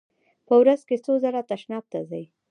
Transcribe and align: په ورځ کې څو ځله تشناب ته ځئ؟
په 0.47 0.53
ورځ 0.61 0.81
کې 0.87 0.95
څو 1.05 1.13
ځله 1.23 1.41
تشناب 1.51 1.83
ته 1.91 1.99
ځئ؟ 2.09 2.23